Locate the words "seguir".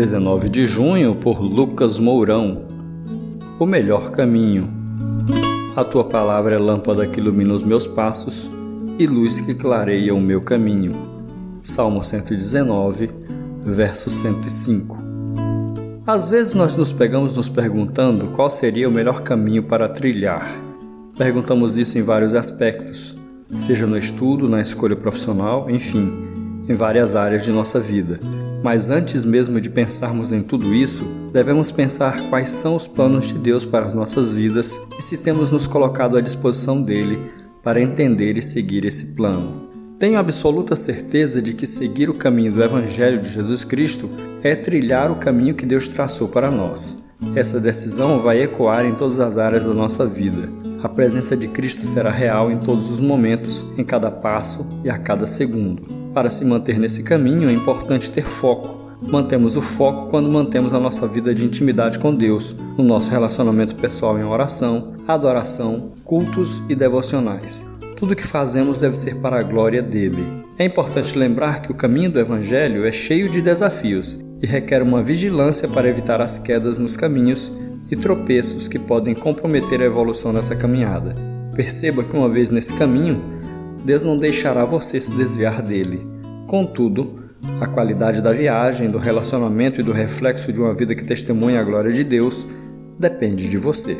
38.42-38.84, 41.66-42.08